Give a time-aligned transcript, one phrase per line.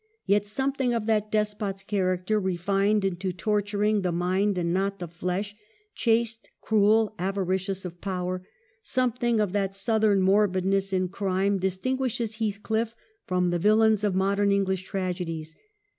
[0.25, 5.55] Yet something of that despot's character, refined into torturing the mind and not the flesh,
[5.93, 8.43] chaste, cruel, avaricious of power,
[8.81, 12.95] something of that southern morbidness in crime, distinguishes Heathcliff
[13.27, 15.55] from the villains of mod ern English tragedies.